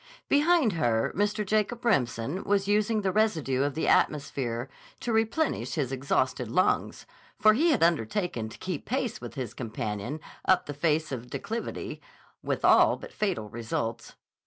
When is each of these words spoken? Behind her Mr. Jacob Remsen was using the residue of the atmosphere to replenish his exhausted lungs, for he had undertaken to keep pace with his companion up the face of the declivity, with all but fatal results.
Behind 0.29 0.73
her 0.73 1.13
Mr. 1.15 1.45
Jacob 1.45 1.85
Remsen 1.85 2.43
was 2.43 2.67
using 2.67 3.01
the 3.01 3.11
residue 3.11 3.61
of 3.61 3.75
the 3.75 3.87
atmosphere 3.87 4.67
to 4.99 5.13
replenish 5.13 5.75
his 5.75 5.91
exhausted 5.91 6.49
lungs, 6.49 7.05
for 7.37 7.53
he 7.53 7.69
had 7.69 7.83
undertaken 7.83 8.49
to 8.49 8.57
keep 8.57 8.83
pace 8.85 9.21
with 9.21 9.35
his 9.35 9.53
companion 9.53 10.19
up 10.43 10.65
the 10.65 10.73
face 10.73 11.11
of 11.11 11.21
the 11.25 11.29
declivity, 11.29 12.01
with 12.41 12.65
all 12.65 12.95
but 12.97 13.13
fatal 13.13 13.47
results. 13.47 14.15